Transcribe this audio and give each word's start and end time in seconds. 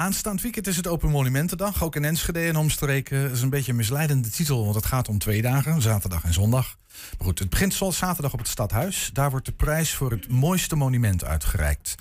aanstaand 0.00 0.42
weekend 0.42 0.66
is 0.66 0.76
het 0.76 0.86
Open 0.86 1.10
Monumentendag. 1.10 1.82
Ook 1.82 1.96
in 1.96 2.04
Enschede 2.04 2.40
en 2.40 2.56
omstreken. 2.56 3.22
Dat 3.22 3.32
is 3.32 3.42
een 3.42 3.50
beetje 3.50 3.70
een 3.70 3.76
misleidende 3.76 4.30
titel, 4.30 4.62
want 4.62 4.74
het 4.74 4.86
gaat 4.86 5.08
om 5.08 5.18
twee 5.18 5.42
dagen, 5.42 5.82
zaterdag 5.82 6.24
en 6.24 6.32
zondag. 6.32 6.76
Maar 6.88 7.26
goed, 7.26 7.38
het 7.38 7.50
begint 7.50 7.74
zoals 7.74 7.96
zaterdag 7.96 8.32
op 8.32 8.38
het 8.38 8.48
Stadhuis. 8.48 9.10
Daar 9.12 9.30
wordt 9.30 9.46
de 9.46 9.52
prijs 9.52 9.94
voor 9.94 10.10
het 10.10 10.28
mooiste 10.28 10.76
monument 10.76 11.24
uitgereikt. 11.24 11.94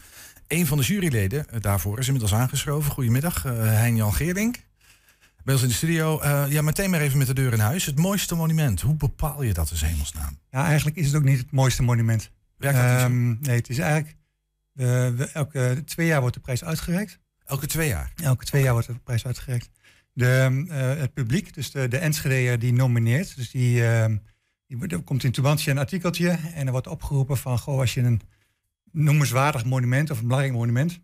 Een 0.47 0.67
van 0.67 0.77
de 0.77 0.83
juryleden 0.83 1.49
eh, 1.49 1.61
daarvoor 1.61 1.99
is 1.99 2.05
inmiddels 2.05 2.33
aangeschoven. 2.33 2.91
Goedemiddag, 2.91 3.45
uh, 3.45 3.53
Hein-Jan 3.53 4.13
Geerdink. 4.13 4.55
Bij 5.43 5.53
ons 5.53 5.63
in 5.63 5.69
de 5.69 5.75
studio. 5.75 6.21
Uh, 6.23 6.45
ja, 6.49 6.61
meteen 6.61 6.89
maar 6.89 7.01
even 7.01 7.17
met 7.17 7.27
de 7.27 7.33
deur 7.33 7.53
in 7.53 7.59
huis. 7.59 7.85
Het 7.85 7.97
mooiste 7.97 8.35
monument, 8.35 8.81
hoe 8.81 8.95
bepaal 8.95 9.43
je 9.43 9.53
dat 9.53 9.69
als 9.69 9.81
hemelsnaam? 9.81 10.39
Ja, 10.51 10.65
eigenlijk 10.65 10.97
is 10.97 11.05
het 11.05 11.15
ook 11.15 11.23
niet 11.23 11.37
het 11.37 11.51
mooiste 11.51 11.83
monument. 11.83 12.31
Um, 12.59 13.37
nee, 13.41 13.55
het 13.55 13.69
is 13.69 13.77
eigenlijk... 13.77 14.15
elke 15.33 15.81
twee 15.85 16.07
jaar 16.07 16.19
wordt 16.19 16.35
de 16.35 16.41
prijs 16.41 16.63
uitgereikt. 16.63 17.19
Elke 17.49 17.67
twee 17.67 17.87
jaar? 17.87 18.11
Elke 18.15 18.45
twee 18.45 18.63
jaar 18.63 18.73
wordt 18.73 18.87
de 18.87 18.93
prijs 18.93 19.25
uitgereikt. 19.25 19.69
De, 20.13 20.65
uh, 20.67 21.01
het 21.01 21.13
publiek, 21.13 21.53
dus 21.53 21.71
de, 21.71 21.87
de 21.87 21.97
Enschedeer 21.97 22.59
die 22.59 22.73
nomineert. 22.73 23.35
Dus 23.35 23.51
die, 23.51 23.81
uh, 23.81 24.05
die, 24.67 24.87
er 24.87 25.01
komt 25.01 25.23
in 25.23 25.31
Tubantje 25.31 25.71
een 25.71 25.77
artikeltje 25.77 26.29
en 26.53 26.65
er 26.65 26.71
wordt 26.71 26.87
opgeroepen 26.87 27.37
van... 27.37 27.59
Goh, 27.59 27.79
als 27.79 27.93
je 27.93 28.01
een 28.01 28.21
noemenswaardig 28.91 29.65
monument 29.65 30.09
of 30.09 30.17
een 30.17 30.27
belangrijk 30.27 30.55
monument 30.55 30.99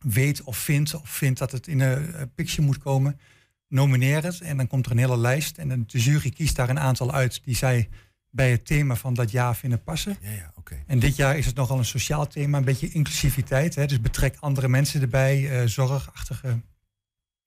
weet 0.00 0.42
of 0.42 0.56
vindt... 0.56 0.94
of 0.94 1.10
vindt 1.10 1.38
dat 1.38 1.52
het 1.52 1.66
in 1.66 1.80
een 1.80 2.32
picture 2.34 2.62
moet 2.62 2.78
komen, 2.78 3.20
nomineer 3.68 4.22
het. 4.22 4.40
En 4.40 4.56
dan 4.56 4.66
komt 4.66 4.86
er 4.86 4.92
een 4.92 4.98
hele 4.98 5.18
lijst 5.18 5.58
en 5.58 5.68
de 5.86 5.98
jury 5.98 6.30
kiest 6.30 6.56
daar 6.56 6.68
een 6.68 6.80
aantal 6.80 7.12
uit... 7.12 7.40
die 7.44 7.56
zij 7.56 7.88
bij 8.30 8.50
het 8.50 8.66
thema 8.66 8.96
van 8.96 9.14
dat 9.14 9.30
jaar 9.30 9.56
vinden 9.56 9.82
passen. 9.82 10.16
Ja, 10.20 10.30
ja, 10.30 10.52
okay. 10.54 10.84
En 10.86 10.98
dit 10.98 11.16
jaar 11.16 11.38
is 11.38 11.46
het 11.46 11.54
nogal 11.54 11.78
een 11.78 11.84
sociaal 11.84 12.26
thema, 12.26 12.58
een 12.58 12.64
beetje 12.64 12.88
inclusiviteit. 12.88 13.74
Hè? 13.74 13.86
Dus 13.86 14.00
betrek 14.00 14.36
andere 14.40 14.68
mensen 14.68 15.00
erbij, 15.00 15.62
uh, 15.62 15.68
zorgachtige 15.68 16.60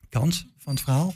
kant 0.10 0.48
van 0.58 0.74
het 0.74 0.84
verhaal. 0.84 1.14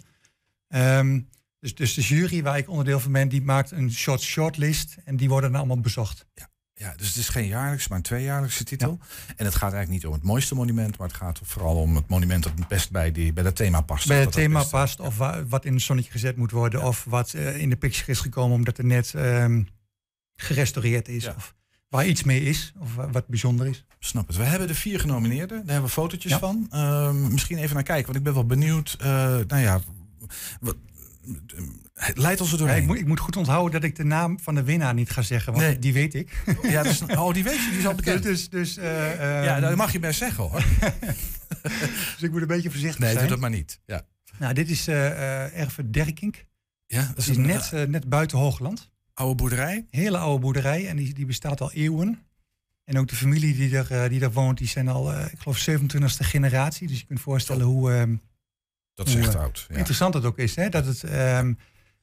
Um, 0.67 1.29
dus, 1.59 1.75
dus 1.75 1.93
de 1.93 2.01
jury 2.01 2.43
waar 2.43 2.57
ik 2.57 2.69
onderdeel 2.69 2.99
van 2.99 3.11
ben, 3.11 3.29
die 3.29 3.41
maakt 3.41 3.71
een 3.71 3.91
short 3.91 4.21
shortlist 4.21 4.97
en 5.05 5.17
die 5.17 5.29
worden 5.29 5.51
dan 5.51 5.59
allemaal 5.59 5.79
bezocht. 5.79 6.25
Ja. 6.33 6.49
Ja, 6.79 6.93
dus 6.97 7.07
het 7.07 7.17
is 7.17 7.29
geen 7.29 7.47
jaarlijks, 7.47 7.87
maar 7.87 7.97
een 7.97 8.03
tweejaarlijkse 8.03 8.63
titel. 8.63 8.99
En 9.35 9.45
het 9.45 9.55
gaat 9.55 9.73
eigenlijk 9.73 9.89
niet 9.89 10.05
om 10.05 10.13
het 10.13 10.23
mooiste 10.23 10.55
monument, 10.55 10.97
maar 10.97 11.07
het 11.07 11.17
gaat 11.17 11.39
vooral 11.43 11.75
om 11.75 11.95
het 11.95 12.07
monument 12.07 12.43
dat 12.43 12.51
het 12.55 12.67
best 12.67 12.91
bij, 12.91 13.11
die, 13.11 13.33
bij 13.33 13.43
dat 13.43 13.55
thema 13.55 13.81
past. 13.81 14.07
Bij 14.07 14.19
het 14.19 14.31
thema 14.31 14.63
past, 14.63 14.99
of 14.99 15.17
wat 15.47 15.65
in 15.65 15.73
het 15.73 15.81
zonnetje 15.81 16.11
gezet 16.11 16.35
moet 16.35 16.51
worden, 16.51 16.83
of 16.83 17.05
wat 17.09 17.33
uh, 17.33 17.57
in 17.57 17.69
de 17.69 17.75
picture 17.75 18.11
is 18.11 18.19
gekomen 18.19 18.57
omdat 18.57 18.77
het 18.77 18.85
net 18.85 19.13
um, 19.15 19.67
gerestaureerd 20.35 21.07
is. 21.07 21.27
Of 21.35 21.55
waar 21.89 22.07
iets 22.07 22.23
mee 22.23 22.43
is, 22.43 22.73
of 22.79 22.95
wat 22.95 23.27
bijzonder 23.27 23.67
is. 23.67 23.85
Snap 23.99 24.27
het. 24.27 24.35
We 24.35 24.43
hebben 24.43 24.67
de 24.67 24.75
vier 24.75 24.99
genomineerden, 24.99 25.57
daar 25.57 25.71
hebben 25.71 25.85
we 25.85 25.95
fotootjes 25.95 26.33
van. 26.33 26.69
Uh, 26.73 27.11
misschien 27.11 27.57
even 27.57 27.75
naar 27.75 27.83
kijken, 27.83 28.05
want 28.05 28.17
ik 28.17 28.23
ben 28.23 28.33
wel 28.33 28.45
benieuwd. 28.45 28.97
Uh, 29.01 29.07
nou 29.47 29.57
ja, 29.57 29.79
wat, 30.59 30.75
Leidt 32.13 32.41
ons 32.41 32.51
er 32.51 32.57
doorheen. 32.57 32.75
Ja, 32.75 32.81
ik, 32.81 32.87
moet, 32.87 32.97
ik, 32.97 33.07
moet, 33.07 33.19
goed 33.19 33.35
onthouden 33.35 33.81
dat 33.81 33.89
ik 33.89 33.95
de 33.95 34.03
naam 34.03 34.39
van 34.39 34.55
de 34.55 34.63
winnaar 34.63 34.93
niet 34.93 35.09
ga 35.09 35.21
zeggen, 35.21 35.53
want 35.53 35.65
nee. 35.65 35.79
die 35.79 35.93
weet 35.93 36.13
ik. 36.13 36.43
Ja, 36.61 36.83
dus, 36.83 37.01
oh, 37.01 37.33
die 37.33 37.43
weet 37.43 37.63
je, 37.63 37.69
die 37.69 37.79
is 37.79 37.87
al 37.87 37.95
bekend. 38.03 38.23
Dus, 38.23 38.49
dus, 38.49 38.77
uh, 38.77 39.43
ja, 39.43 39.59
dat 39.59 39.75
mag 39.75 39.91
je 39.91 39.99
best 39.99 40.19
zeggen 40.19 40.43
hoor. 40.43 40.63
dus 42.13 42.21
ik 42.21 42.31
moet 42.31 42.41
een 42.41 42.47
beetje 42.47 42.69
voorzichtig 42.69 42.99
nee, 42.99 43.11
zijn. 43.11 43.19
Nee, 43.19 43.27
doe 43.27 43.27
dat 43.27 43.39
maar 43.39 43.57
niet. 43.57 43.79
Ja. 43.85 44.05
Nou, 44.39 44.53
dit 44.53 44.69
is 44.69 44.87
uh, 44.87 45.59
Erve 45.59 45.89
Derkink. 45.89 46.45
Ja, 46.85 47.11
dat, 47.15 47.27
is, 47.27 47.37
net, 47.37 47.71
uh, 47.73 47.83
net 47.83 48.09
buiten 48.09 48.37
Hoogland. 48.37 48.91
Oude 49.13 49.35
boerderij? 49.35 49.85
Hele 49.89 50.17
oude 50.17 50.41
boerderij 50.41 50.87
en 50.87 50.95
die, 50.95 51.13
die 51.13 51.25
bestaat 51.25 51.61
al 51.61 51.71
eeuwen. 51.71 52.25
En 52.83 52.97
ook 52.97 53.07
de 53.07 53.15
familie 53.15 53.55
die 53.55 53.77
er, 53.77 54.09
die 54.09 54.21
er 54.21 54.31
woont, 54.31 54.57
die 54.57 54.67
zijn 54.67 54.87
al, 54.87 55.19
ik 55.19 55.39
geloof, 55.39 55.69
27e 55.69 56.25
generatie. 56.25 56.87
Dus 56.87 56.99
je 56.99 57.05
kunt 57.05 57.19
voorstellen 57.19 57.67
oh. 57.67 57.73
hoe... 57.73 57.91
Ehm, 57.91 58.15
dat 58.97 59.07
is 59.07 59.15
echt 59.15 59.35
oud. 59.35 59.65
Ja. 59.69 59.75
Interessant 59.75 60.13
het 60.13 60.25
ook 60.25 60.37
is, 60.37 60.55
hè? 60.55 60.69
Dat 60.69 60.85
het, 60.85 61.03
um, 61.03 61.57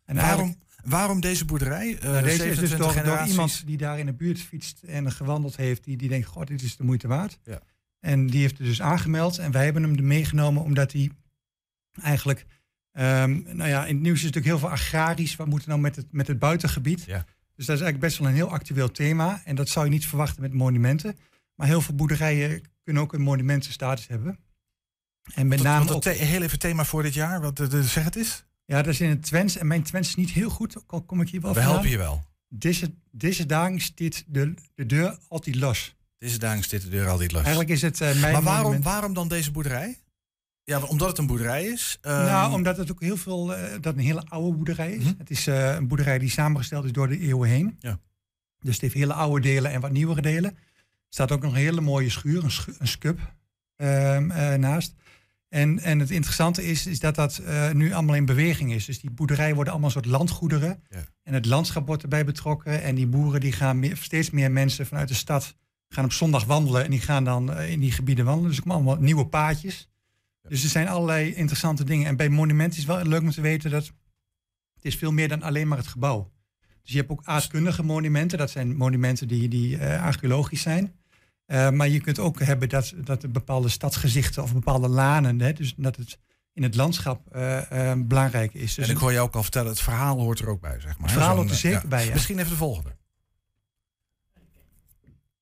en 0.04 0.16
waarom, 0.16 0.56
waarom 0.84 1.20
deze 1.20 1.44
boerderij? 1.44 1.98
Uh, 2.04 2.22
deze 2.22 2.50
is 2.50 2.58
dus 2.58 2.70
door, 2.70 3.02
door, 3.04 3.24
iemand 3.26 3.66
die 3.66 3.76
daar 3.76 3.98
in 3.98 4.06
de 4.06 4.12
buurt 4.12 4.40
fietst 4.40 4.82
en 4.82 5.12
gewandeld 5.12 5.56
heeft, 5.56 5.84
die, 5.84 5.96
die 5.96 6.08
denkt, 6.08 6.26
god, 6.26 6.46
dit 6.46 6.62
is 6.62 6.76
de 6.76 6.84
moeite 6.84 7.08
waard. 7.08 7.38
Ja. 7.44 7.60
En 8.00 8.26
die 8.26 8.40
heeft 8.40 8.58
het 8.58 8.66
dus 8.66 8.82
aangemeld 8.82 9.38
en 9.38 9.50
wij 9.50 9.64
hebben 9.64 9.82
hem 9.82 9.96
er 9.96 10.04
meegenomen 10.04 10.62
omdat 10.62 10.92
hij 10.92 11.10
eigenlijk, 12.02 12.46
um, 12.92 13.44
nou 13.52 13.68
ja, 13.68 13.86
in 13.86 13.94
het 13.94 14.02
nieuws 14.02 14.18
is 14.18 14.24
natuurlijk 14.24 14.46
heel 14.46 14.58
veel 14.58 14.70
agrarisch. 14.70 15.36
Wat 15.36 15.46
moeten 15.46 15.68
nou 15.68 15.80
met 15.80 15.96
het, 15.96 16.06
met 16.10 16.26
het 16.26 16.38
buitengebied? 16.38 17.04
Ja. 17.04 17.24
Dus 17.56 17.66
dat 17.66 17.76
is 17.76 17.82
eigenlijk 17.82 18.00
best 18.00 18.18
wel 18.18 18.28
een 18.28 18.34
heel 18.34 18.50
actueel 18.50 18.90
thema. 18.90 19.42
En 19.44 19.54
dat 19.54 19.68
zou 19.68 19.84
je 19.84 19.90
niet 19.90 20.06
verwachten 20.06 20.42
met 20.42 20.52
monumenten. 20.52 21.16
Maar 21.54 21.66
heel 21.66 21.80
veel 21.80 21.94
boerderijen 21.94 22.62
kunnen 22.82 23.02
ook 23.02 23.12
een 23.12 23.22
monumentenstatus 23.22 24.06
hebben. 24.06 24.38
En 25.34 25.48
met 25.48 25.62
name. 25.62 25.94
Het 25.94 26.04
heel 26.04 26.42
even 26.42 26.58
thema 26.58 26.84
voor 26.84 27.02
dit 27.02 27.14
jaar, 27.14 27.40
wat 27.40 27.56
de, 27.56 27.82
zeg 27.82 28.04
het 28.04 28.16
is? 28.16 28.44
Ja, 28.64 28.82
dat 28.82 28.92
is 28.92 29.00
in 29.00 29.08
het 29.08 29.22
Twents. 29.22 29.56
En 29.56 29.66
mijn 29.66 29.82
Twents 29.82 30.08
is 30.08 30.14
niet 30.14 30.30
heel 30.30 30.50
goed, 30.50 30.76
al 30.86 31.02
kom 31.02 31.20
ik 31.20 31.28
hier 31.28 31.40
wel 31.40 31.54
We 31.54 31.60
helpen 31.60 31.88
je 31.88 31.98
wel. 31.98 32.24
Deze, 32.48 32.94
deze 33.10 33.46
dagen 33.46 33.80
staat 33.80 34.24
de, 34.26 34.54
de 34.74 34.86
deur 34.86 35.18
altijd 35.28 35.56
los. 35.56 35.94
Deze 36.18 36.38
dagen 36.38 36.62
staat 36.62 36.80
de 36.80 36.88
deur 36.88 37.08
altijd 37.08 37.32
los. 37.32 37.40
Eigenlijk 37.40 37.70
is 37.70 37.82
het 37.82 38.00
uh, 38.00 38.20
mijn 38.20 38.32
Maar 38.32 38.42
waarom, 38.42 38.82
waarom 38.82 39.14
dan 39.14 39.28
deze 39.28 39.50
boerderij? 39.50 39.98
Ja, 40.64 40.82
omdat 40.82 41.08
het 41.08 41.18
een 41.18 41.26
boerderij 41.26 41.64
is. 41.64 41.98
Um... 42.02 42.12
Nou, 42.12 42.52
omdat 42.52 42.76
het 42.76 42.90
ook 42.90 43.00
heel 43.00 43.16
veel, 43.16 43.58
uh, 43.58 43.62
dat 43.80 43.94
een 43.94 44.00
hele 44.00 44.24
oude 44.28 44.56
boerderij 44.56 44.92
is. 44.92 45.02
Mm 45.02 45.08
-hmm. 45.08 45.14
Het 45.18 45.30
is 45.30 45.46
uh, 45.46 45.74
een 45.74 45.88
boerderij 45.88 46.18
die 46.18 46.30
samengesteld 46.30 46.84
is 46.84 46.92
door 46.92 47.08
de 47.08 47.18
eeuwen 47.18 47.48
heen. 47.48 47.76
Ja. 47.80 47.98
Dus 48.60 48.72
het 48.72 48.80
heeft 48.80 48.94
hele 48.94 49.12
oude 49.12 49.40
delen 49.40 49.70
en 49.70 49.80
wat 49.80 49.92
nieuwere 49.92 50.22
delen. 50.22 50.50
Er 50.50 51.20
staat 51.20 51.32
ook 51.32 51.42
nog 51.42 51.52
een 51.52 51.58
hele 51.58 51.80
mooie 51.80 52.10
schuur, 52.10 52.44
een, 52.78 52.88
scub 52.88 53.18
um, 53.76 54.26
naast. 54.60 54.94
En, 55.54 55.78
en 55.78 55.98
het 55.98 56.10
interessante 56.10 56.64
is, 56.64 56.86
is 56.86 57.00
dat 57.00 57.14
dat 57.14 57.40
uh, 57.42 57.70
nu 57.70 57.92
allemaal 57.92 58.14
in 58.14 58.24
beweging 58.24 58.72
is. 58.72 58.84
Dus 58.84 59.00
die 59.00 59.10
boerderijen 59.10 59.54
worden 59.54 59.72
allemaal 59.72 59.90
een 59.90 60.02
soort 60.02 60.14
landgoederen. 60.14 60.82
Ja. 60.90 61.04
En 61.22 61.34
het 61.34 61.46
landschap 61.46 61.86
wordt 61.86 62.02
erbij 62.02 62.24
betrokken. 62.24 62.82
En 62.82 62.94
die 62.94 63.06
boeren 63.06 63.40
die 63.40 63.52
gaan 63.52 63.78
meer, 63.78 63.96
steeds 63.96 64.30
meer 64.30 64.50
mensen 64.50 64.86
vanuit 64.86 65.08
de 65.08 65.14
stad 65.14 65.56
gaan 65.88 66.04
op 66.04 66.12
zondag 66.12 66.44
wandelen. 66.44 66.84
En 66.84 66.90
die 66.90 67.00
gaan 67.00 67.24
dan 67.24 67.50
uh, 67.50 67.70
in 67.70 67.80
die 67.80 67.92
gebieden 67.92 68.24
wandelen. 68.24 68.48
Dus 68.48 68.58
er 68.58 68.62
komen 68.62 68.76
allemaal 68.76 69.04
nieuwe 69.04 69.26
paadjes. 69.26 69.90
Ja. 70.42 70.48
Dus 70.48 70.62
er 70.62 70.68
zijn 70.68 70.88
allerlei 70.88 71.34
interessante 71.34 71.84
dingen. 71.84 72.06
En 72.06 72.16
bij 72.16 72.28
monumenten 72.28 72.78
is 72.78 72.84
wel 72.84 73.04
leuk 73.04 73.22
om 73.22 73.30
te 73.30 73.40
weten 73.40 73.70
dat 73.70 73.84
het 74.74 74.84
is 74.84 74.96
veel 74.96 75.12
meer 75.12 75.28
dan 75.28 75.42
alleen 75.42 75.68
maar 75.68 75.78
het 75.78 75.86
gebouw. 75.86 76.32
Dus 76.82 76.92
je 76.92 76.98
hebt 76.98 77.10
ook 77.10 77.24
aardkundige 77.24 77.82
monumenten. 77.82 78.38
Dat 78.38 78.50
zijn 78.50 78.76
monumenten 78.76 79.28
die, 79.28 79.48
die 79.48 79.76
uh, 79.76 80.02
archeologisch 80.02 80.62
zijn. 80.62 80.94
Uh, 81.46 81.70
maar 81.70 81.88
je 81.88 82.00
kunt 82.00 82.18
ook 82.18 82.40
hebben 82.40 82.68
dat, 82.68 82.94
dat 83.04 83.32
bepaalde 83.32 83.68
stadsgezichten 83.68 84.42
of 84.42 84.52
bepaalde 84.52 84.88
lanen, 84.88 85.40
hè, 85.40 85.52
dus 85.52 85.74
dat 85.76 85.96
het 85.96 86.18
in 86.52 86.62
het 86.62 86.74
landschap 86.74 87.36
uh, 87.36 87.60
uh, 87.72 87.92
belangrijk 87.96 88.54
is. 88.54 88.74
Dus 88.74 88.88
en 88.88 88.94
ik 88.94 89.00
hoor 89.00 89.12
je 89.12 89.20
ook 89.20 89.34
al 89.34 89.42
vertellen, 89.42 89.68
het 89.68 89.80
verhaal 89.80 90.18
hoort 90.18 90.38
er 90.38 90.48
ook 90.48 90.60
bij, 90.60 90.80
zeg 90.80 90.98
maar. 90.98 91.08
Het 91.08 91.16
verhaal 91.16 91.36
hoort 91.36 91.50
er 91.50 91.56
zeker 91.56 91.82
ja. 91.82 91.88
bij, 91.88 92.06
ja. 92.06 92.12
Misschien 92.12 92.38
even 92.38 92.50
de 92.50 92.56
volgende. 92.56 92.96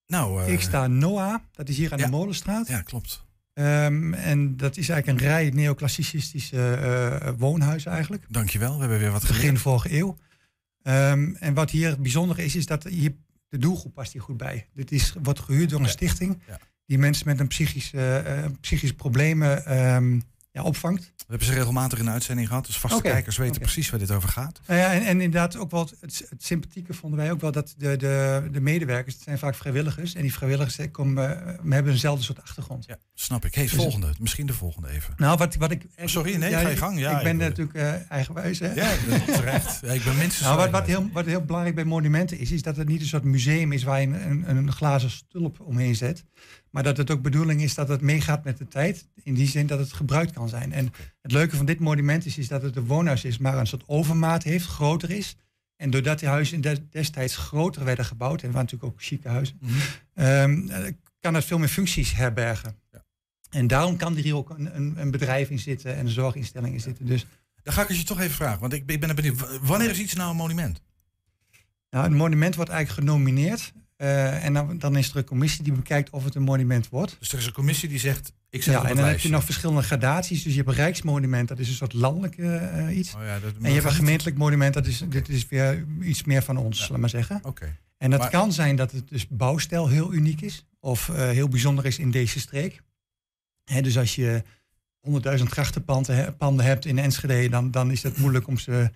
Nou, 0.07 0.53
ik 0.53 0.61
sta 0.61 0.87
Noah, 0.87 1.41
dat 1.53 1.69
is 1.69 1.77
hier 1.77 1.93
aan 1.93 1.99
ja. 1.99 2.05
de 2.05 2.11
Molenstraat. 2.11 2.69
Ja, 2.69 2.81
klopt. 2.81 3.25
Um, 3.55 4.15
en 4.15 4.57
dat 4.57 4.77
is 4.77 4.89
eigenlijk 4.89 5.21
een 5.21 5.27
rij 5.29 5.51
neoclassicistische 5.51 7.35
woonhuizen 7.39 7.93
eigenlijk. 7.93 8.25
Dankjewel, 8.29 8.75
we 8.75 8.81
hebben 8.81 8.99
weer 8.99 9.11
wat 9.11 9.21
Begin 9.21 9.37
geleerd. 9.37 9.59
vorige 9.59 9.97
eeuw. 9.97 10.17
Um, 10.83 11.37
en 11.37 11.55
wat 11.55 11.71
hier 11.71 12.01
bijzonder 12.01 12.39
is, 12.39 12.57
is 12.57 12.67
dat 12.67 12.85
hier 12.85 13.15
de 13.53 13.59
doelgroep 13.59 13.95
past 13.95 14.13
hier 14.13 14.23
goed 14.23 14.37
bij. 14.37 14.69
Dit 14.75 14.93
is, 14.93 15.15
wordt 15.23 15.41
gehuurd 15.41 15.71
door 15.71 15.81
een 15.81 15.89
stichting 15.89 16.43
die 16.87 16.99
mensen 16.99 17.27
met 17.29 17.41
een 17.41 17.47
psychische, 17.47 18.17
eh, 18.17 18.45
psychische 18.61 18.95
problemen 18.95 19.65
ehm, 19.67 20.21
ja, 20.53 20.63
opvangt. 20.63 21.13
We 21.17 21.25
hebben 21.29 21.47
ze 21.47 21.53
regelmatig 21.55 21.99
in 21.99 22.05
de 22.05 22.11
uitzending 22.11 22.49
gehad, 22.49 22.67
dus 22.67 22.79
vaste 22.79 23.03
kijkers 23.03 23.37
weten 23.37 23.61
precies 23.61 23.91
waar 23.91 23.99
dit 23.99 24.11
over 24.11 24.29
gaat. 24.29 24.61
Nou 24.67 24.81
ja, 24.81 24.93
en, 24.93 25.03
en 25.03 25.21
inderdaad 25.21 25.57
ook 25.57 25.71
wel 25.71 25.89
het, 26.01 26.27
het 26.29 26.45
sympathieke 26.45 26.95
vonden 26.95 27.19
wij 27.19 27.31
ook 27.31 27.41
wel 27.41 27.53
dat 27.53 27.75
de, 27.77 27.97
de, 27.97 28.49
de 28.53 28.61
medewerkers, 28.61 29.15
het 29.15 29.25
zijn 29.25 29.39
vaak 29.39 29.55
vrijwilligers, 29.55 30.15
en 30.15 30.23
die 30.23 30.33
vrijwilligers 30.33 30.79
eh, 30.79 30.91
komen, 30.91 31.47
eh, 31.47 31.71
hebben 31.71 31.93
eenzelfde 31.93 32.25
soort 32.25 32.43
achtergrond. 32.43 32.85
Ja, 32.87 32.97
snap 33.15 33.45
ik. 33.45 33.55
Hey, 33.55 33.65
Dus- 33.65 33.73
volgende. 33.73 34.15
Misschien 34.19 34.47
de 34.47 34.53
volgende 34.53 34.89
even. 34.89 35.15
Nou, 35.17 35.37
wat, 35.39 35.55
wat 35.55 35.71
ik. 35.71 35.87
Sorry, 36.05 36.35
nee, 36.35 36.51
ja, 36.51 36.61
ga 36.61 36.69
je 36.69 36.77
gang. 36.77 36.99
Ja, 36.99 37.17
ik 37.17 37.23
ben 37.23 37.35
ik- 37.35 37.41
natuurlijk 37.41 37.77
eh, 37.77 38.11
eigenwijs. 38.11 38.59
Hè? 38.59 38.73
Ja, 38.73 38.91
terecht. 39.27 39.81
Ja, 39.83 39.93
ik 39.93 40.05
ben 40.05 40.17
minstens 40.17 40.47
Nou, 40.47 40.57
wat, 40.57 40.71
wat, 40.71 40.87
heel, 40.87 41.11
wat 41.13 41.27
heel 41.27 41.45
belangrijk 41.45 41.75
bij 41.75 41.85
monumenten 41.85 42.39
is, 42.39 42.51
is 42.51 42.63
dat 42.63 42.77
het 42.77 42.89
niet 42.89 43.01
een 43.01 43.07
soort 43.07 43.25
museum 43.25 43.73
is 43.73 43.83
waar 43.83 44.01
je 44.01 44.07
een, 44.07 44.49
een, 44.49 44.57
een 44.57 44.73
glazen 44.73 45.11
stulp 45.11 45.61
omheen 45.61 45.97
zet. 45.97 46.25
Maar 46.73 46.83
dat 46.83 46.97
het 46.97 47.11
ook 47.11 47.23
bedoeling 47.23 47.63
is 47.63 47.75
dat 47.75 47.89
het 47.89 48.01
meegaat 48.01 48.45
met 48.45 48.59
de 48.59 48.69
tijd. 48.69 49.09
In 49.23 49.35
die 49.35 49.47
zin 49.49 49.67
dat 49.67 49.79
het 49.79 49.93
gebruikt 49.93 50.33
kan 50.33 50.49
zijn. 50.49 50.73
En 50.73 50.93
het 51.23 51.33
leuke 51.33 51.57
van 51.57 51.67
dit 51.67 51.79
monument 51.81 52.27
is, 52.27 52.39
is 52.39 52.49
dat 52.49 52.63
het 52.63 52.77
een 52.77 52.87
woonhuis 52.87 53.25
is, 53.25 53.39
maar 53.39 53.59
een 53.59 53.67
soort 53.67 53.83
overmaat 53.87 54.43
heeft, 54.43 54.67
groter 54.67 55.11
is. 55.11 55.37
En 55.77 55.91
doordat 55.91 56.19
die 56.19 56.29
huizen 56.29 56.61
des- 56.61 56.81
destijds 56.91 57.37
groter 57.37 57.85
werden 57.85 58.05
gebouwd, 58.05 58.43
en 58.43 58.47
waren 58.53 58.61
natuurlijk 58.63 58.93
ook 58.93 59.03
chique 59.03 59.29
huizen, 59.29 59.57
Mhm. 59.61 59.73
ehm, 60.15 60.69
eh, 60.69 60.93
kan 61.21 61.35
het 61.35 61.45
veel 61.45 61.59
meer 61.59 61.69
functies 61.69 62.13
herbergen. 62.15 62.77
Ja. 62.93 63.05
En 63.51 63.67
daarom 63.67 63.97
kan 63.97 64.17
er 64.17 64.23
hier 64.23 64.37
ook 64.37 64.51
een, 64.51 64.77
een, 64.77 64.95
een 64.97 65.11
bedrijf 65.11 65.51
in 65.51 65.59
zitten 65.59 65.95
en 65.97 66.07
een 66.07 66.13
zorginstelling 66.13 66.75
in 66.75 66.81
zitten. 66.81 67.07
Dus 67.07 67.27
Dan 67.63 67.73
ga 67.75 67.83
ik 67.83 67.89
je 67.93 68.03
toch 68.03 68.21
even 68.21 68.35
vragen, 68.35 68.61
want 68.61 68.73
ik, 68.73 68.83
ik 68.91 69.01
ben 69.01 69.15
benieuwd. 69.15 69.59
Wanneer 69.63 69.91
is 69.91 69.99
iets 69.99 70.15
nou 70.15 70.31
een 70.31 70.37
monument? 70.37 70.81
Nou, 71.91 72.05
een 72.07 72.15
monument 72.17 72.55
wordt 72.55 72.71
eigenlijk 72.71 73.09
genomineerd. 73.09 73.73
Eh, 74.03 74.45
en 74.45 74.53
dan, 74.53 74.79
dan 74.79 74.97
is 74.97 75.11
er 75.11 75.17
een 75.17 75.25
commissie 75.25 75.65
die 75.65 75.73
bekijkt 75.73 76.11
of 76.11 76.25
het 76.25 76.35
een 76.35 76.43
monument 76.43 76.89
wordt. 76.89 77.17
Dus 77.19 77.33
er 77.33 77.39
is 77.39 77.47
een 77.47 77.53
commissie 77.53 77.89
die 77.89 77.99
zegt, 77.99 78.33
Ik 78.51 78.63
zeg 78.63 78.75
ja, 78.75 78.89
en 78.89 78.97
dan 78.97 79.05
heb 79.05 79.19
je 79.21 79.29
nog 79.29 79.45
verschillende 79.45 79.83
gradaties. 79.83 80.43
Dus 80.43 80.53
je 80.53 80.59
hebt 80.59 80.71
een 80.71 80.77
rijksmonument, 80.77 81.49
dat 81.49 81.59
is 81.59 81.69
een 81.69 81.75
soort 81.75 81.93
landelijk 81.93 82.39
eh, 82.39 82.97
iets. 82.97 83.15
Oh 83.15 83.23
ja, 83.25 83.39
dat, 83.39 83.53
en 83.63 83.69
je 83.69 83.75
hebt 83.75 83.85
een 83.87 83.93
gemeentelijk 83.93 84.37
monument, 84.37 84.75
dat 84.75 84.87
is, 84.87 85.03
dit 85.09 85.29
is 85.29 85.49
weer 85.49 85.85
iets 86.01 86.25
meer 86.25 86.43
van 86.43 86.57
ons, 86.57 86.89
laat 86.89 86.99
maar 87.01 87.09
zeggen. 87.09 87.41
Oké. 87.43 87.77
En 87.99 88.11
dat 88.11 88.21
Maar- 88.21 88.31
kan 88.31 88.53
zijn 88.53 88.77
dat 88.77 88.93
het 88.93 89.09
dus 89.09 89.29
bouwstijl 89.29 89.89
heel 89.89 90.13
uniek 90.13 90.41
is. 90.41 90.67
Of 90.81 91.09
eh, 91.09 91.29
heel 91.29 91.49
bijzonder 91.49 91.87
is 91.87 91.99
in 91.99 92.11
deze 92.11 92.41
streek. 92.41 92.83
Hè, 93.65 93.81
dus 93.81 93.99
als 93.99 94.15
je 94.15 94.43
100.000 95.01 95.43
grachtenpanden 95.43 96.17
he- 96.17 96.33
panden 96.33 96.65
hebt 96.67 96.85
in 96.85 96.99
Enschede, 96.99 97.49
dan, 97.49 97.71
dan 97.71 97.91
is 97.91 98.03
het 98.03 98.17
moeilijk 98.19 98.47
om 98.47 98.59
ze... 98.59 98.91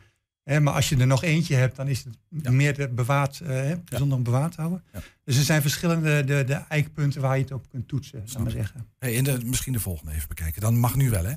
Hè, 0.47 0.61
maar 0.61 0.75
als 0.75 0.89
je 0.89 0.97
er 0.97 1.07
nog 1.07 1.23
eentje 1.23 1.55
hebt, 1.55 1.77
dan 1.77 1.89
is 1.89 2.05
het 2.05 2.19
Ja. 2.43 2.51
meer 2.51 2.95
bewaard, 2.95 3.41
eh, 3.41 3.49
hè, 3.49 3.77
bijzonder 3.79 4.17
om 4.19 4.23
bewaard 4.25 4.53
te 4.55 4.61
houden. 4.61 4.85
Dus 5.25 5.37
er 5.37 5.43
zijn 5.45 5.61
verschillende 5.63 6.25
de, 6.25 6.45
de 6.45 6.55
eikpunten 6.55 7.21
waar 7.21 7.37
je 7.37 7.43
het 7.43 7.53
op 7.53 7.69
kunt 7.69 7.89
toetsen, 7.89 8.23
Snap 8.29 8.43
maar 8.43 8.51
ik. 8.53 8.57
zeggen. 8.59 8.87
Hey, 8.99 9.17
en 9.17 9.25
de, 9.25 9.39
misschien 9.45 9.73
de 9.73 9.81
volgende 9.81 10.13
even 10.13 10.29
bekijken. 10.29 10.61
Dan 10.61 10.79
mag 10.79 10.95
nu 10.97 11.11
wel, 11.11 11.25
hè? 11.25 11.33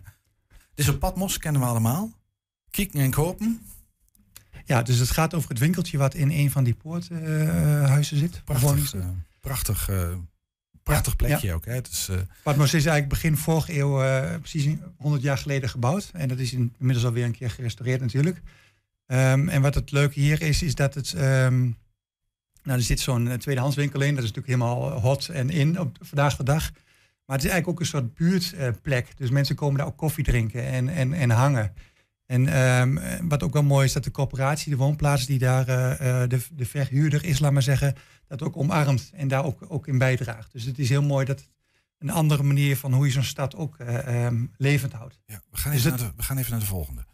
Is 0.76 0.88
een 0.88 0.98
Patmos, 0.98 1.38
kennen 1.38 1.62
we 1.62 1.68
allemaal. 1.68 2.12
Kieken 2.70 3.00
en 3.00 3.12
kopen. 3.12 3.62
Ja, 4.66 4.82
dus 4.82 4.98
het 5.00 5.12
gaat 5.12 5.34
over 5.34 5.50
het 5.50 5.60
winkeltje 5.60 5.98
wat 5.98 6.14
in 6.14 6.32
een 6.32 6.52
van 6.52 6.64
die 6.64 6.74
poorthuizen 6.74 8.18
zit. 8.18 8.42
Prachtig, 8.46 8.94
eh, 8.94 9.08
prachtig, 9.42 9.90
eh, 9.90 10.14
prachtig 10.84 11.12
Ja, 11.12 11.18
plekje 11.18 11.54
ook, 11.54 11.66
hè? 11.66 11.74
Het 11.74 11.88
is, 11.88 12.08
eh, 12.10 12.18
Patmos 12.44 12.66
is 12.74 12.74
eigenlijk 12.86 13.10
begin 13.10 13.38
vorige 13.38 13.78
eeuw, 13.78 14.02
eh, 14.04 14.40
precies 14.40 14.76
100 14.98 15.24
jaar 15.24 15.38
geleden 15.38 15.70
gebouwd. 15.70 16.10
En 16.14 16.28
dat 16.28 16.40
is 16.40 16.54
in- 16.54 16.74
inmiddels 16.80 17.06
alweer 17.06 17.26
een 17.26 17.32
keer 17.32 17.50
gerestaureerd 17.52 18.02
natuurlijk. 18.02 18.42
Ehm, 19.10 19.48
en 19.48 19.62
wat 19.62 19.76
het 19.76 19.92
leuke 19.92 20.20
hier 20.20 20.42
is, 20.42 20.62
is 20.62 20.76
dat 20.76 20.94
het... 20.94 21.14
ehm, 21.14 21.60
nou, 22.64 22.78
er 22.78 22.82
zit 22.82 23.00
zo'n 23.00 23.28
eh, 23.28 23.38
tweedehandswinkel 23.38 24.02
in. 24.02 24.16
Dat 24.16 24.24
is 24.24 24.32
natuurlijk 24.32 24.62
helemaal 24.62 24.92
hot 24.92 25.28
en 25.28 25.50
in 25.50 25.80
op 25.80 25.98
vandaag 26.02 26.36
de 26.36 26.44
dag. 26.44 26.72
Maar 27.26 27.38
het 27.38 27.46
is 27.46 27.52
eigenlijk 27.52 27.68
ook 27.68 27.80
een 27.80 27.86
soort 27.86 28.14
buurtplek. 28.14 29.18
dus 29.18 29.30
mensen 29.30 29.56
komen 29.56 29.78
daar 29.78 29.88
ook 29.88 29.98
koffie 29.98 30.24
drinken 30.24 30.66
en, 30.66 30.90
en, 30.90 31.14
en 31.14 31.30
hangen. 31.30 31.74
En 32.26 32.48
ehm, 32.48 32.98
eh, 32.98 33.20
wat 33.24 33.44
ook 33.44 33.54
wel 33.54 33.64
mooi 33.64 33.86
is, 33.86 33.94
dat 33.94 34.04
de 34.04 34.12
coöperatie, 34.12 34.72
de 34.72 34.78
woonplaats 34.78 35.26
die 35.26 35.40
daar 35.40 35.68
eh, 35.68 36.22
eh, 36.22 36.30
de, 36.30 36.42
de 36.54 36.66
verhuurder 36.66 37.26
is, 37.26 37.40
laat 37.40 37.52
maar 37.52 37.64
zeggen, 37.64 37.96
dat 38.28 38.42
ook 38.42 38.58
omarmt 38.58 39.12
en 39.14 39.28
daar 39.28 39.46
ook, 39.46 39.66
ook 39.68 39.88
in 39.88 39.98
bijdraagt. 39.98 40.52
Dus 40.52 40.64
het 40.64 40.80
is 40.80 40.90
heel 40.90 41.02
mooi 41.02 41.26
dat 41.26 41.40
het 41.40 41.50
een 41.98 42.10
andere 42.10 42.44
manier 42.44 42.78
van 42.78 42.94
hoe 42.94 43.06
je 43.06 43.12
zo'n 43.12 43.24
stad 43.24 43.56
ook 43.56 43.78
eh, 43.78 44.28
levend 44.58 44.94
houdt. 44.94 45.20
ja, 45.26 45.42
we, 45.50 45.58
gaan 45.58 45.74
Is 45.74 45.86
even 45.86 45.90
naar 45.90 46.08
de, 46.08 46.14
we 46.16 46.24
gaan 46.24 46.38
even 46.38 46.52
naar 46.52 46.60
de 46.60 46.66
volgende. 46.66 47.06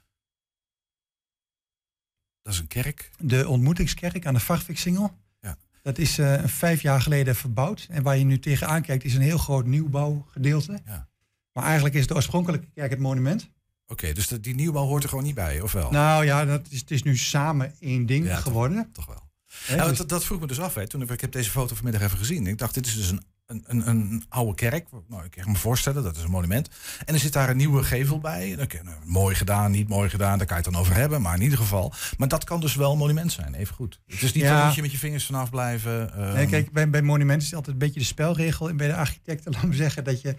Dat 2.46 2.54
is 2.54 2.60
een 2.60 2.68
kerk. 2.68 3.12
De 3.20 3.48
ontmoetingskerk 3.48 4.26
aan 4.26 4.34
de 4.34 4.40
Varviksingel. 4.40 5.12
Ja. 5.42 5.58
Dat 5.82 5.98
is 5.98 6.18
eh, 6.18 6.44
vijf 6.46 6.82
jaar 6.82 7.02
geleden 7.02 7.36
verbouwd. 7.36 7.88
En 7.90 8.04
waar 8.04 8.18
je 8.18 8.24
nu 8.24 8.40
tegenaan 8.40 8.82
kijkt 8.82 9.04
is 9.04 9.14
een 9.16 9.22
heel 9.22 9.38
groot 9.38 9.66
nieuwbouwgedeelte. 9.66 10.80
Ja. 10.86 11.08
Maar 11.54 11.64
eigenlijk 11.64 11.96
is 11.96 12.08
de 12.08 12.16
oorspronkelijke 12.16 12.68
kerk 12.74 12.90
het 12.90 13.00
monument. 13.00 13.50
Oké, 13.88 14.14
dus 14.14 14.28
de- 14.28 14.40
die 14.40 14.56
nieuwbouw 14.56 14.86
hoort 14.86 15.04
er 15.04 15.10
gewoon 15.10 15.24
niet 15.24 15.36
bij, 15.36 15.62
of 15.62 15.72
wel? 15.72 15.92
Nou 15.92 16.26
ja, 16.26 16.46
dat 16.46 16.68
is, 16.70 16.80
het 16.80 16.92
is 16.92 17.04
nu 17.04 17.18
samen 17.18 17.74
één 17.80 18.06
ding 18.06 18.26
Ja, 18.26 18.34
toch. 18.36 18.44
geworden. 18.44 18.90
Toch 18.94 19.06
wel. 19.06 19.24
Hè, 19.66 19.76
Nou, 19.76 19.90
dus- 19.90 19.98
dat, 19.98 20.10
dat 20.10 20.24
vroeg 20.26 20.40
me 20.40 20.48
dus 20.48 20.60
af. 20.60 20.74
Hè. 20.74 20.88
Toen 20.88 21.02
ik, 21.02 21.10
ik 21.10 21.22
heb 21.22 21.32
deze 21.32 21.50
foto 21.50 21.76
vanmiddag 21.76 22.02
even 22.02 22.18
gezien. 22.18 22.48
Ik 22.48 22.58
dacht, 22.58 22.74
dit 22.74 22.86
is 22.86 22.96
dus 22.96 23.10
een, 23.10 23.24
een, 23.46 23.64
een, 23.68 23.88
een 23.90 24.24
oude 24.30 24.56
kerk. 24.56 24.88
Nou, 25.08 25.24
ik 25.24 25.32
kan 25.32 25.52
me 25.52 25.58
voorstellen, 25.58 26.04
dat 26.04 26.18
is 26.18 26.24
een 26.24 26.30
monument. 26.30 26.70
En 27.06 27.14
er 27.14 27.20
zit 27.20 27.34
daar 27.34 27.50
een 27.50 27.58
nieuwe 27.58 27.84
gevel 27.84 28.20
bij. 28.20 28.56
Nou, 28.56 28.96
mooi 29.06 29.36
gedaan, 29.36 29.72
niet 29.72 29.88
mooi 29.88 30.10
gedaan, 30.10 30.38
daar 30.38 30.48
kan 30.48 30.58
je 30.58 30.64
het 30.64 30.72
dan 30.74 30.82
over 30.82 30.96
hebben. 30.96 31.22
Maar 31.22 31.36
in 31.36 31.42
ieder 31.42 31.58
geval. 31.58 31.94
Maar 32.18 32.28
dat 32.28 32.44
kan 32.44 32.60
dus 32.60 32.76
wel 32.76 32.92
een 32.92 32.98
monument 32.98 33.32
zijn, 33.32 33.54
even 33.54 33.76
goed. 33.76 34.00
Het 34.08 34.22
is 34.22 34.34
niet 34.34 34.44
Ja. 34.44 34.56
dat 34.58 34.66
moet 34.66 34.76
je 34.76 34.82
met 34.82 34.92
je 34.92 34.98
vingers 34.98 35.26
vanaf 35.26 35.50
blijven. 35.50 36.14
ehm, 36.14 36.34
Nee, 36.34 36.48
kijk, 36.48 36.72
bij, 36.72 36.90
bij 36.90 37.02
monumenten 37.02 37.38
is 37.44 37.46
het 37.46 37.56
altijd 37.56 37.74
een 37.74 37.82
beetje 37.86 38.00
de 38.00 38.06
spelregel. 38.06 38.70
En 38.70 38.78
bij 38.78 38.88
de 38.88 38.96
architecten, 38.96 39.52
laten 39.54 39.70
we 39.70 39.76
zeggen, 39.76 40.04
dat 40.04 40.22
je 40.22 40.36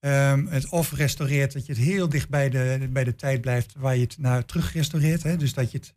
ehm, 0.00 0.46
het 0.46 0.68
of 0.68 0.92
restaureert, 0.92 1.52
dat 1.52 1.66
je 1.66 1.72
het 1.72 1.82
heel 1.82 2.08
dicht 2.08 2.28
bij 2.28 2.48
de, 2.50 2.88
bij 2.90 3.04
de 3.04 3.14
tijd 3.14 3.40
blijft 3.40 3.74
waar 3.78 3.94
je 3.96 4.02
het 4.02 4.18
naar 4.18 4.44
terug 4.44 4.72
restaureert. 4.72 5.22
Hè? 5.22 5.36
Dus 5.36 5.54
dat 5.54 5.70
je 5.72 5.78
het 5.78 5.94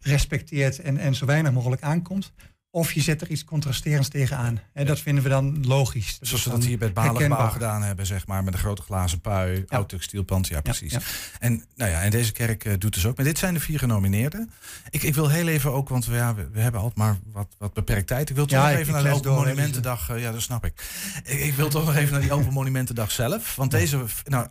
respecteert 0.00 0.78
en, 0.78 0.98
en 0.98 1.14
zo 1.14 1.26
weinig 1.26 1.52
mogelijk 1.52 1.82
aankomt. 1.82 2.32
Of 2.70 2.92
je 2.92 3.00
zet 3.00 3.20
er 3.20 3.30
iets 3.30 3.44
contrasterends 3.44 4.08
tegenaan. 4.08 4.60
En 4.72 4.86
dat 4.86 5.00
vinden 5.00 5.22
we 5.22 5.28
dan 5.28 5.66
logisch. 5.66 6.18
Zoals 6.20 6.44
dan 6.44 6.52
dat 6.54 6.64
hier 6.64 6.78
bij 6.78 6.86
het 6.86 6.96
Balengebouw 6.96 7.48
gedaan 7.48 7.82
hebben, 7.82 8.06
zeg 8.06 8.26
maar. 8.26 8.44
Met 8.44 8.54
een 8.54 8.60
grote 8.60 8.82
glazen 8.82 9.20
pui, 9.20 9.64
oud 9.68 9.88
textielpand. 9.88 10.46
Ja, 10.48 10.60
precies. 10.60 10.92
ja. 10.92 11.00
En, 11.38 11.64
nou 11.76 11.90
ja, 11.90 12.02
en 12.02 12.10
deze 12.10 12.32
kerk 12.32 12.64
eh, 12.64 12.72
doet 12.78 12.94
dus 12.94 13.06
ook. 13.06 13.16
Maar 13.16 13.24
dit 13.24 13.38
zijn 13.38 13.54
de 13.54 13.60
vier 13.60 13.78
genomineerden. 13.78 14.50
Ik, 14.90 15.02
ik 15.02 15.14
wil 15.14 15.28
heel 15.28 15.48
even 15.48 15.72
ook, 15.72 15.88
want 15.88 16.06
we, 16.06 16.14
ja, 16.14 16.34
we, 16.34 16.48
we 16.52 16.60
hebben 16.60 16.80
altijd 16.80 16.98
maar 16.98 17.16
wat, 17.32 17.54
wat 17.58 17.72
beperkt 17.74 18.06
tijd. 18.06 18.30
Ik 18.30 18.36
wil 18.36 18.46
toch 18.46 18.58
Ja, 18.58 18.68
nog 18.70 18.78
even 18.78 18.92
naar 18.92 19.02
de 19.02 19.10
Open 19.10 19.30
hè, 19.30 19.36
Monumentendag. 19.36 20.10
eh, 20.10 20.20
ja, 20.20 20.32
dat 20.32 20.42
snap 20.42 20.64
ik. 20.64 20.72
ik. 21.24 21.40
Ik 21.40 21.54
wil 21.54 21.68
toch 21.68 21.84
nog 21.84 21.94
even 21.96 22.12
naar 22.12 22.20
die 22.22 22.32
Open 22.32 22.52
Monumentendag 22.52 23.10
zelf. 23.10 23.56
Want 23.56 23.70
deze, 23.70 24.04
nou, 24.24 24.46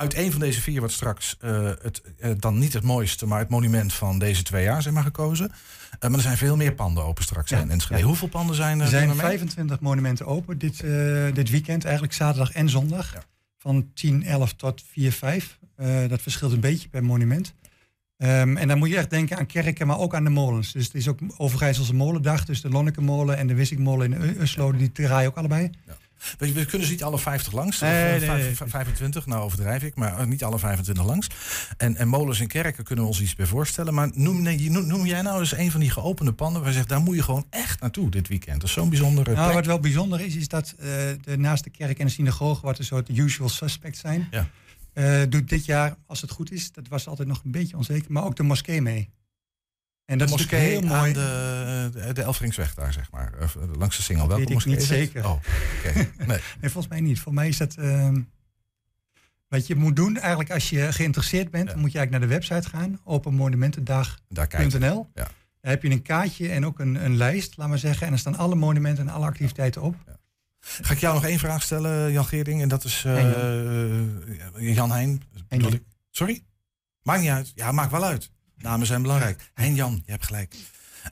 uit 0.00 0.14
een 0.16 0.30
van 0.30 0.40
deze 0.40 0.60
vier 0.60 0.78
wordt 0.78 0.94
straks 0.94 1.36
eh, 1.40 1.70
het, 1.82 2.02
eh, 2.18 2.30
dan 2.38 2.58
niet 2.58 2.72
het 2.72 2.82
mooiste, 2.82 3.26
maar 3.26 3.38
het 3.38 3.48
monument 3.48 3.92
van 3.92 4.18
deze 4.18 4.42
twee 4.42 4.64
jaar 4.64 4.82
zeg 4.82 4.92
maar 4.92 5.02
gekozen. 5.02 5.52
Eh, 5.98 6.08
maar 6.08 6.18
er 6.18 6.24
zijn 6.24 6.36
veel 6.36 6.56
meer 6.56 6.74
panden 6.74 7.04
open 7.04 7.22
straks 7.22 7.50
Ja, 7.50 7.58
in 7.60 7.70
Enschede. 7.70 8.00
ja. 8.00 8.06
Hoeveel 8.06 8.28
panden 8.28 8.56
zijn 8.56 8.78
er? 8.78 8.84
Er 8.84 8.90
zijn 8.90 9.02
doen 9.02 9.10
er 9.10 9.16
mee? 9.16 9.26
25 9.26 9.80
monumenten 9.80 10.26
open 10.26 10.58
dit, 10.58 10.84
dit 11.34 11.50
weekend, 11.50 11.84
eigenlijk 11.84 12.14
zaterdag 12.14 12.52
en 12.52 12.68
zondag. 12.68 13.12
Ja. 13.12 13.22
Van 13.58 13.90
10, 13.94 14.24
11 14.24 14.54
tot 14.54 14.82
4, 14.92 15.12
5. 15.12 15.58
Eh, 15.76 16.08
dat 16.08 16.22
verschilt 16.22 16.52
een 16.52 16.60
beetje 16.60 16.88
per 16.88 17.04
monument. 17.04 17.54
Ehm, 18.16 18.56
en 18.56 18.68
dan 18.68 18.78
moet 18.78 18.88
je 18.88 18.96
echt 18.96 19.10
denken 19.10 19.38
aan 19.38 19.46
kerken, 19.46 19.86
maar 19.86 19.98
ook 19.98 20.14
aan 20.14 20.24
de 20.24 20.30
molens. 20.30 20.72
Dus 20.72 20.84
het 20.84 20.94
is 20.94 21.08
ook 21.08 21.18
Overijsselse 21.36 21.94
molendag. 21.94 22.44
Dus 22.44 22.60
de 22.60 22.68
Lonnekemolen 22.68 23.36
en 23.36 23.46
de 23.46 23.54
Wissikmolen 23.54 24.12
in 24.12 24.40
Uslo, 24.40 24.72
die 24.72 24.92
draaien 24.92 25.28
ook 25.28 25.36
allebei. 25.36 25.70
We, 26.38 26.52
we 26.52 26.64
kunnen 26.64 26.86
ze 26.86 26.92
niet 26.92 27.02
alle 27.02 27.18
50 27.18 27.52
langs. 27.52 27.80
Nee, 27.80 28.16
of, 28.16 28.22
eh, 28.22 28.32
nee, 28.34 28.54
25, 28.66 29.26
nou 29.26 29.42
overdrijf 29.42 29.82
ik, 29.82 29.94
maar 29.94 30.18
eh, 30.18 30.26
niet 30.26 30.44
alle 30.44 30.58
25 30.58 31.04
langs. 31.04 31.26
En, 31.76 31.96
en 31.96 32.08
molens 32.08 32.40
en 32.40 32.46
kerken 32.46 32.84
kunnen 32.84 33.04
we 33.04 33.10
ons 33.10 33.20
iets 33.20 33.34
bij 33.34 33.46
voorstellen. 33.46 33.94
Maar 33.94 34.10
noem, 34.14 34.42
nee, 34.42 34.70
noem, 34.70 34.86
noem 34.86 35.06
jij 35.06 35.22
nou 35.22 35.40
eens 35.40 35.56
een 35.56 35.70
van 35.70 35.80
die 35.80 35.90
geopende 35.90 36.32
panden 36.32 36.60
waar 36.60 36.70
je 36.70 36.76
zegt, 36.76 36.88
daar 36.88 37.00
moet 37.00 37.14
je 37.16 37.22
gewoon 37.22 37.46
echt 37.50 37.80
naartoe 37.80 38.10
dit 38.10 38.28
weekend. 38.28 38.60
Dat 38.60 38.68
is 38.68 38.74
zo'n 38.74 38.88
bijzondere 38.88 39.30
Nou, 39.32 39.42
plek. 39.42 39.54
wat 39.56 39.66
wel 39.66 39.80
bijzonder 39.80 40.20
is, 40.20 40.36
is 40.36 40.48
dat 40.48 40.74
eh, 40.78 40.86
de, 41.22 41.36
naast 41.38 41.64
de 41.64 41.70
kerk 41.70 41.98
en 41.98 42.06
de 42.06 42.12
synagoge, 42.12 42.60
wat 42.62 42.78
een 42.78 42.84
soort 42.84 43.08
usual 43.08 43.48
suspect 43.48 43.96
zijn, 43.96 44.28
Ja. 44.30 45.26
doet 45.26 45.48
dit 45.48 45.64
jaar, 45.64 45.96
als 46.06 46.20
het 46.20 46.30
goed 46.30 46.52
is, 46.52 46.72
dat 46.72 46.88
was 46.88 47.06
altijd 47.08 47.28
nog 47.28 47.40
een 47.44 47.50
beetje 47.50 47.76
onzeker, 47.76 48.12
maar 48.12 48.24
ook 48.24 48.36
de 48.36 48.42
moskee 48.42 48.82
mee. 48.82 49.08
En 50.10 50.18
dat 50.18 50.28
de 50.28 50.34
is 50.34 50.40
moskee 50.40 50.74
natuurlijk 50.80 50.92
heel 50.92 50.98
mooi. 50.98 51.08
aan 51.08 51.12
de, 51.92 52.00
de, 52.06 52.12
de 52.12 52.22
Elfringsweg 52.22 52.74
daar, 52.74 52.92
zeg 52.92 53.10
maar. 53.10 53.32
Eh, 53.38 53.48
langs 53.78 53.96
de 53.96 54.02
Singel. 54.02 54.26
Welke 54.28 54.40
weet 54.40 54.48
ik 54.48 54.54
moskee 54.54 54.72
niet 54.72 54.82
is 54.82 54.88
zeker. 54.88 55.24
Oh. 55.26 55.40
Nee. 55.94 56.08
Nee, 56.60 56.70
volgens 56.70 56.88
mij 56.88 57.00
niet. 57.00 57.20
Voor 57.20 57.34
mij 57.34 57.48
is 57.48 57.56
dat. 57.56 57.74
ehm, 57.74 58.20
wat 59.48 59.66
je 59.66 59.74
moet 59.76 59.96
doen, 59.96 60.16
eigenlijk 60.18 60.50
als 60.50 60.70
je 60.70 60.92
geïnteresseerd 60.92 61.50
bent, 61.50 61.66
Ja. 61.66 61.72
dan 61.72 61.80
moet 61.80 61.92
je 61.92 61.98
eigenlijk 61.98 62.28
naar 62.30 62.38
de 62.38 62.46
website 62.46 62.68
gaan, 62.76 63.00
openmonumentendag.nl. 63.04 65.10
Ja. 65.14 65.28
Daar 65.60 65.72
heb 65.72 65.82
je 65.82 65.90
een 65.90 66.02
kaartje 66.02 66.48
en 66.48 66.66
ook 66.66 66.78
een, 66.78 67.04
een 67.04 67.16
lijst, 67.16 67.56
laat 67.56 67.68
maar 67.68 67.78
zeggen. 67.78 68.06
En 68.06 68.12
er 68.12 68.18
staan 68.18 68.36
alle 68.36 68.54
monumenten 68.54 69.08
en 69.08 69.14
alle 69.14 69.26
activiteiten 69.26 69.82
op. 69.82 69.94
Ga 70.60 70.92
ik 70.92 70.98
jou 70.98 71.14
nog 71.14 71.24
één 71.24 71.38
vraag 71.38 71.62
stellen, 71.62 72.12
Jan 72.12 72.24
Geerding? 72.24 72.62
En 72.62 72.68
dat 72.68 72.84
is 72.84 73.04
eh, 73.04 73.30
eh, 73.30 74.74
Jan 74.74 74.90
Heijn. 74.90 75.22
Jan. 75.48 75.72
ik. 75.72 75.82
Sorry? 76.10 76.42
Maakt 77.02 77.20
niet 77.20 77.30
uit. 77.30 77.52
Ja, 77.54 77.72
maakt 77.72 77.90
wel 77.90 78.04
uit. 78.04 78.30
Namen 78.60 78.86
zijn 78.86 79.02
belangrijk. 79.02 79.50
Hein 79.54 79.74
Jan, 79.74 80.02
je 80.04 80.10
hebt 80.10 80.26
gelijk. 80.26 80.54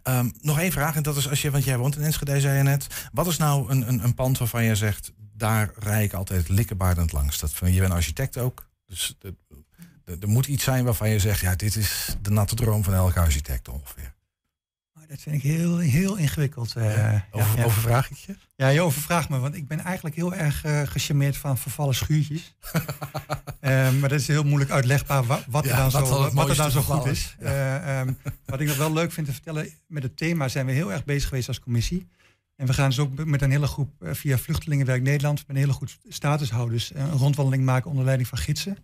Ehm, 0.02 0.30
nog 0.40 0.58
één 0.58 0.72
vraag, 0.72 0.96
en 0.96 1.02
dat 1.02 1.16
is 1.16 1.28
als 1.28 1.42
je, 1.42 1.50
want 1.50 1.64
jij 1.64 1.78
woont 1.78 1.96
in 1.96 2.02
Enschede, 2.02 2.40
zei 2.40 2.56
je 2.56 2.62
net. 2.62 2.86
Wat 3.12 3.26
is 3.26 3.36
nou 3.36 3.70
een, 3.70 3.88
een, 3.88 4.04
een 4.04 4.14
pand 4.14 4.38
waarvan 4.38 4.64
je 4.64 4.74
zegt, 4.74 5.12
daar 5.36 5.70
rij 5.78 6.04
ik 6.04 6.12
altijd 6.12 6.48
likkerbaardend 6.48 7.12
langs? 7.12 7.38
Dat, 7.38 7.52
je 7.64 7.80
bent 7.80 7.92
architect 7.92 8.36
ook, 8.38 8.68
dus 8.86 9.16
er- 9.20 9.34
moet 10.28 10.46
iets 10.46 10.64
zijn 10.64 10.84
waarvan 10.84 11.08
je 11.08 11.18
zegt, 11.18 11.40
ja, 11.40 11.54
dit 11.54 11.76
is 11.76 12.16
de 12.22 12.30
natte 12.30 12.54
droom 12.54 12.84
van 12.84 12.94
elke 12.94 13.20
architect 13.20 13.68
ongeveer. 13.68 14.14
Maar 14.92 15.06
dat 15.06 15.20
vind 15.20 15.36
ik 15.36 15.42
heel, 15.42 15.78
heel 15.78 16.16
ingewikkeld. 16.16 16.74
eh, 16.76 16.94
ja, 16.96 17.26
Over, 17.30 17.58
ja. 17.58 17.64
Overvraag 17.64 18.10
ik 18.10 18.16
je? 18.16 18.36
Ja, 18.56 18.68
je 18.68 18.80
overvraagt 18.80 19.28
me, 19.28 19.38
want 19.38 19.54
ik 19.54 19.68
ben 19.68 19.80
eigenlijk 19.80 20.16
heel 20.16 20.34
erg 20.34 20.64
eh 20.64 20.82
gecharmeerd 20.86 21.36
van 21.36 21.58
vervallen 21.58 21.94
schuurtjes. 21.94 22.54
Eh, 23.70 23.92
maar 24.00 24.08
dat 24.08 24.20
is 24.20 24.26
heel 24.26 24.44
moeilijk 24.44 24.70
uitlegbaar 24.70 25.24
wa- 25.24 25.42
wat 25.48 25.64
er 25.66 25.76
dan 25.76 25.90
wat 25.90 26.06
zo, 26.08 26.30
wat 26.34 26.48
er 26.48 26.56
dan 26.56 26.70
zo 26.70 26.80
goed 26.82 27.06
is. 27.06 27.36
Eh, 27.38 28.00
ehm, 28.00 28.12
wat 28.46 28.60
ik 28.60 28.66
nog 28.66 28.76
wel 28.76 28.92
leuk 28.92 29.12
vind 29.12 29.26
te 29.26 29.32
vertellen, 29.32 29.68
met 29.86 30.02
het 30.02 30.16
thema 30.16 30.48
zijn 30.48 30.66
we 30.66 30.72
heel 30.72 30.92
erg 30.92 31.04
bezig 31.04 31.28
geweest 31.28 31.48
als 31.48 31.60
commissie. 31.60 32.08
En 32.56 32.66
we 32.66 32.72
gaan 32.72 32.88
dus 32.88 32.98
ook 32.98 33.24
met 33.24 33.42
een 33.42 33.50
hele 33.50 33.66
groep 33.66 34.02
eh, 34.02 34.14
via 34.14 34.38
Vluchtelingenwerk 34.38 35.02
Nederland, 35.02 35.38
met 35.46 35.56
een 35.56 35.62
hele 35.62 35.72
groep 35.72 35.88
statushouders, 36.08 36.92
eh, 36.92 37.02
een 37.02 37.10
rondwandeling 37.18 37.64
maken 37.64 37.90
onder 37.90 38.04
leiding 38.04 38.28
van 38.28 38.38
gidsen. 38.38 38.76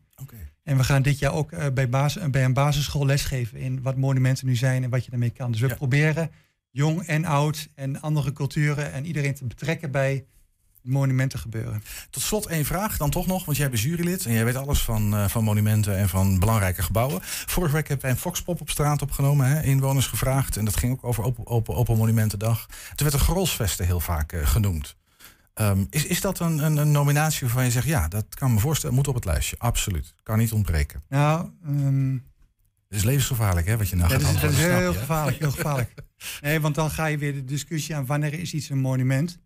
En 0.62 0.76
we 0.76 0.84
gaan 0.84 1.02
dit 1.02 1.18
jaar 1.18 1.32
ook 1.32 1.74
bij, 1.74 1.88
basis, 1.88 2.30
bij 2.30 2.44
een 2.44 2.52
basisschool 2.52 3.06
lesgeven 3.06 3.58
in 3.58 3.82
wat 3.82 3.96
monumenten 3.96 4.46
nu 4.46 4.56
zijn 4.56 4.84
en 4.84 4.90
wat 4.90 5.04
je 5.04 5.10
daarmee 5.10 5.30
kan. 5.30 5.50
Dus 5.52 5.60
we 5.60 5.66
Ja. 5.68 5.74
proberen 5.74 6.30
jong 6.70 7.02
en 7.06 7.24
oud 7.24 7.68
en 7.74 8.00
andere 8.00 8.32
culturen 8.32 8.92
en 8.92 9.06
iedereen 9.06 9.34
te 9.34 9.44
betrekken 9.44 9.90
bij 9.90 10.24
monumenten 10.84 11.38
gebeuren. 11.38 11.82
Tot 12.10 12.22
slot 12.22 12.46
één 12.46 12.64
vraag 12.64 12.96
dan 12.96 13.10
toch 13.10 13.26
nog, 13.26 13.44
want 13.44 13.56
jij 13.56 13.70
bent 13.70 13.82
jurylid 13.82 14.26
en 14.26 14.32
jij 14.32 14.44
weet 14.44 14.56
alles 14.56 14.82
van, 14.82 15.14
eh, 15.14 15.28
van 15.28 15.44
monumenten 15.44 15.96
en 15.96 16.08
van 16.08 16.38
belangrijke 16.38 16.82
gebouwen. 16.82 17.18
Vorige 17.22 17.74
week 17.74 17.88
hebben 17.88 18.06
wij 18.06 18.14
een 18.14 18.20
Foxpop 18.20 18.60
op 18.60 18.70
straat 18.70 19.02
opgenomen, 19.02 19.46
hè, 19.46 19.62
inwoners 19.62 20.06
gevraagd. 20.06 20.56
En 20.56 20.64
dat 20.64 20.76
ging 20.76 20.92
ook 20.92 21.04
over 21.04 21.24
Open, 21.24 21.46
open, 21.46 21.74
open 21.74 21.96
Monumentendag. 21.96 22.66
Toen 22.66 23.06
werd 23.08 23.12
de 23.12 23.24
Grolsvesten 23.24 23.86
heel 23.86 24.00
vaak 24.00 24.32
eh, 24.32 24.46
genoemd. 24.46 24.96
Ehm, 25.54 25.84
is, 25.90 26.06
is 26.06 26.20
dat 26.20 26.38
een, 26.38 26.58
een, 26.58 26.76
een, 26.76 26.90
nominatie 26.90 27.40
waarvan 27.40 27.64
je 27.64 27.70
zegt, 27.70 27.86
ja, 27.86 28.08
dat 28.08 28.34
kan 28.34 28.54
me 28.54 28.60
voorstellen, 28.60 28.94
moet 28.94 29.08
op 29.08 29.14
het 29.14 29.24
lijstje. 29.24 29.56
Absoluut. 29.58 30.14
Kan 30.22 30.38
niet 30.38 30.52
ontbreken. 30.52 31.02
Nou, 31.08 31.50
um, 31.66 32.12
het 32.88 32.98
is 32.98 33.04
levensgevaarlijk, 33.04 33.66
hè, 33.66 33.76
wat 33.76 33.88
je 33.88 33.96
nou 33.96 34.10
gaat 34.10 34.20
Dat 34.20 34.34
is, 34.34 34.40
dat 34.40 34.50
is 34.50 34.56
heel, 34.56 34.92
gevaarlijk, 34.92 35.38
heel 35.38 35.50
gevaarlijk. 35.50 35.92
Nee, 36.40 36.60
want 36.60 36.74
dan 36.74 36.90
ga 36.90 37.06
je 37.06 37.18
weer 37.18 37.32
de 37.32 37.44
discussie 37.44 37.94
aan 37.94 38.06
wanneer 38.06 38.32
is 38.32 38.54
iets 38.54 38.68
een 38.68 38.78
monument. 38.78 39.38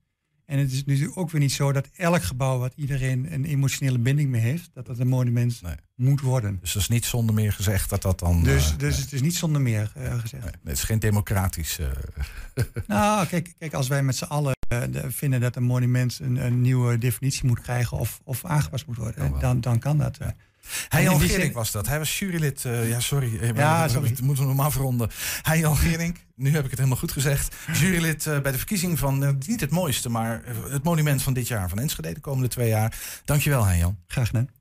En 0.48 0.58
het 0.58 0.72
is 0.72 0.84
natuurlijk 0.84 1.18
ook 1.18 1.30
weer 1.30 1.40
niet 1.40 1.52
zo 1.52 1.72
dat 1.72 1.88
elk 1.96 2.22
gebouw 2.22 2.58
wat 2.58 2.72
iedereen 2.76 3.32
een 3.32 3.44
emotionele 3.44 3.98
binding 3.98 4.30
mee 4.30 4.40
heeft, 4.40 4.70
dat 4.72 4.86
dat 4.86 4.98
een 4.98 5.08
monument 5.08 5.60
moet 5.94 6.20
worden. 6.20 6.58
Dus 6.60 6.72
dat 6.72 6.82
is 6.82 6.88
niet 6.88 7.04
zonder 7.04 7.34
meer 7.34 7.52
gezegd 7.52 7.90
dat 7.90 8.02
dat 8.02 8.18
dan. 8.18 8.42
Dus, 8.42 8.72
uh, 8.72 8.78
dus 8.78 8.98
het 8.98 9.12
is 9.12 9.20
niet 9.20 9.34
zonder 9.34 9.60
meer 9.60 9.92
uh, 9.96 10.18
gezegd. 10.18 10.44
Nee, 10.44 10.52
het 10.64 10.72
is 10.72 10.82
geen 10.82 10.98
democratisch. 10.98 11.78
Uh... 11.78 11.86
nou, 12.86 13.26
kijk, 13.26 13.54
kijk, 13.58 13.74
als 13.74 13.88
wij 13.88 14.02
met 14.02 14.16
z'n 14.16 14.24
allen 14.24 14.56
vinden 15.08 15.40
dat 15.40 15.56
een 15.56 15.62
monument 15.62 16.18
een, 16.22 16.36
een, 16.36 16.60
nieuwe 16.60 16.98
definitie 16.98 17.46
moet 17.46 17.60
krijgen 17.60 17.98
of, 17.98 18.20
of 18.24 18.44
aangepast 18.44 18.86
moet 18.86 18.96
worden, 18.96 19.40
dan, 19.40 19.60
dan 19.60 19.78
kan 19.78 19.98
dat. 19.98 20.18
Hij 20.88 21.18
Gerink 21.18 21.54
was 21.54 21.70
dat. 21.70 21.86
Hij 21.86 21.98
was 21.98 22.18
jurylid. 22.18 22.64
Uh, 22.64 22.88
ja, 22.88 23.00
sorry. 23.00 23.54
Ja, 23.54 23.88
sorry. 23.88 24.14
We 24.14 24.24
moeten 24.24 24.44
we 24.44 24.50
hem 24.50 24.60
afronden. 24.60 25.10
Hij 25.42 25.62
Gerink, 25.62 26.16
nu 26.34 26.54
heb 26.54 26.64
ik 26.64 26.70
het 26.70 26.78
helemaal 26.78 26.98
goed 26.98 27.12
gezegd. 27.12 27.54
Jurylid 27.72 28.26
uh, 28.26 28.40
bij 28.40 28.52
de 28.52 28.58
verkiezing 28.58 28.98
van, 28.98 29.22
uh, 29.22 29.30
niet 29.46 29.60
het 29.60 29.70
mooiste, 29.70 30.08
maar 30.08 30.42
het 30.68 30.84
monument 30.84 31.22
van 31.22 31.32
dit 31.32 31.48
jaar 31.48 31.68
van 31.68 31.78
Enschede 31.78 32.14
de 32.14 32.20
komende 32.20 32.48
twee 32.48 32.68
jaar. 32.68 32.98
Dankjewel, 33.24 33.72
Jan. 33.72 33.98
Graag 34.06 34.26
gedaan. 34.26 34.57